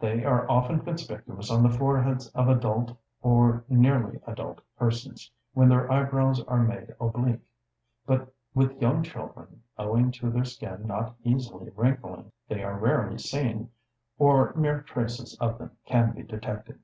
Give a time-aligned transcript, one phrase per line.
[0.00, 5.92] They are often conspicuous on the foreheads of adult or nearly adult persons, when their
[5.92, 7.42] eyebrows are made oblique;
[8.06, 13.68] but with young children, owing to their skin not easily wrinkling, they are rarely seen,
[14.18, 16.78] or mere traces of them can be detected.